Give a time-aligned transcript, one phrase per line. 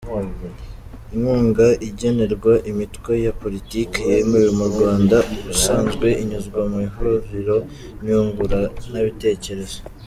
[1.13, 7.57] Inkunga igenerwa imitwe ya politiki yemewe mu Rwanda, ubusanzwe inyuzwa mu ihuriro
[8.03, 9.79] nyunguranabitekerezo.